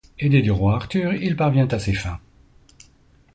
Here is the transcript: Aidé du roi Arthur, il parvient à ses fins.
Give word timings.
Aidé 0.19 0.41
du 0.41 0.49
roi 0.49 0.73
Arthur, 0.77 1.13
il 1.13 1.35
parvient 1.35 1.67
à 1.67 1.77
ses 1.77 1.93
fins. 1.93 2.19